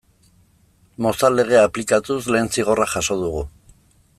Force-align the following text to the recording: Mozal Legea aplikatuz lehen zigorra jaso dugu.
Mozal 1.05 1.37
Legea 1.39 1.61
aplikatuz 1.65 2.19
lehen 2.37 2.49
zigorra 2.57 2.89
jaso 2.95 3.19
dugu. 3.25 3.45